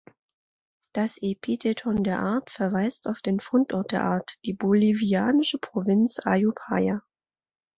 [0.93, 7.03] Das Epitheton der Art verweist auf den Fundort der Art, die bolivianische Provinz Ayopaya.